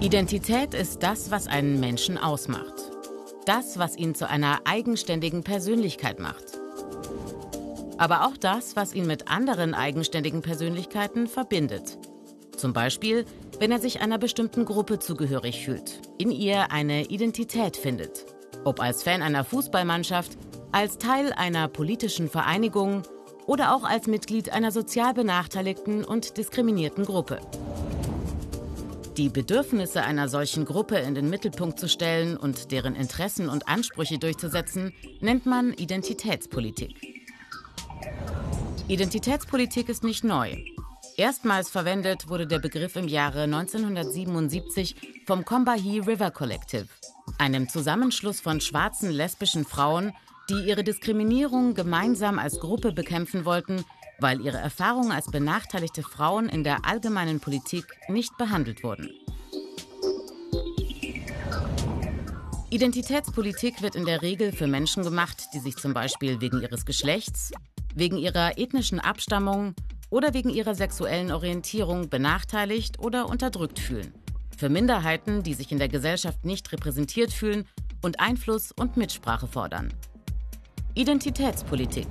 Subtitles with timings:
[0.00, 2.74] Identität ist das, was einen Menschen ausmacht.
[3.46, 6.44] Das, was ihn zu einer eigenständigen Persönlichkeit macht.
[7.96, 11.98] Aber auch das, was ihn mit anderen eigenständigen Persönlichkeiten verbindet.
[12.58, 13.24] Zum Beispiel,
[13.58, 18.26] wenn er sich einer bestimmten Gruppe zugehörig fühlt, in ihr eine Identität findet.
[18.64, 20.36] Ob als Fan einer Fußballmannschaft,
[20.72, 23.02] als Teil einer politischen Vereinigung
[23.46, 27.40] oder auch als Mitglied einer sozial benachteiligten und diskriminierten Gruppe.
[29.16, 34.18] Die Bedürfnisse einer solchen Gruppe in den Mittelpunkt zu stellen und deren Interessen und Ansprüche
[34.18, 36.94] durchzusetzen, nennt man Identitätspolitik.
[38.88, 40.54] Identitätspolitik ist nicht neu.
[41.16, 46.88] Erstmals verwendet wurde der Begriff im Jahre 1977 vom Combahee River Collective,
[47.38, 50.12] einem Zusammenschluss von schwarzen lesbischen Frauen,
[50.50, 53.82] die ihre Diskriminierung gemeinsam als Gruppe bekämpfen wollten
[54.18, 59.10] weil ihre Erfahrungen als benachteiligte Frauen in der allgemeinen Politik nicht behandelt wurden.
[62.70, 67.52] Identitätspolitik wird in der Regel für Menschen gemacht, die sich zum Beispiel wegen ihres Geschlechts,
[67.94, 69.74] wegen ihrer ethnischen Abstammung
[70.10, 74.12] oder wegen ihrer sexuellen Orientierung benachteiligt oder unterdrückt fühlen.
[74.56, 77.66] Für Minderheiten, die sich in der Gesellschaft nicht repräsentiert fühlen
[78.02, 79.92] und Einfluss und Mitsprache fordern.
[80.94, 82.08] Identitätspolitik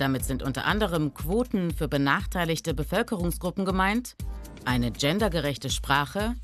[0.00, 4.16] damit sind unter anderem Quoten für benachteiligte Bevölkerungsgruppen gemeint,
[4.64, 6.34] eine gendergerechte Sprache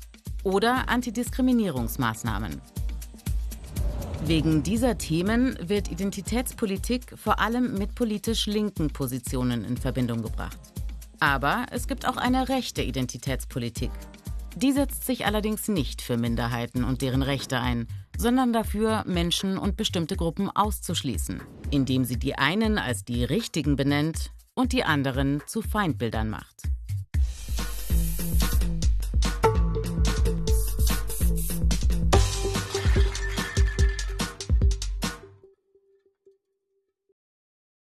[0.43, 2.61] oder Antidiskriminierungsmaßnahmen.
[4.25, 10.57] Wegen dieser Themen wird Identitätspolitik vor allem mit politisch linken Positionen in Verbindung gebracht.
[11.19, 13.91] Aber es gibt auch eine rechte Identitätspolitik.
[14.55, 17.87] Die setzt sich allerdings nicht für Minderheiten und deren Rechte ein,
[18.17, 24.31] sondern dafür, Menschen und bestimmte Gruppen auszuschließen, indem sie die einen als die Richtigen benennt
[24.53, 26.74] und die anderen zu Feindbildern macht.